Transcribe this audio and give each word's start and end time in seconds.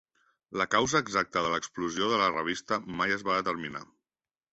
La 0.59 0.65
causa 0.75 1.01
exacta 1.03 1.43
de 1.47 1.51
l'explosió 1.55 2.07
de 2.13 2.17
la 2.21 2.31
revista 2.31 2.81
mai 3.03 3.15
es 3.19 3.27
va 3.29 3.37
determinar. 3.41 3.83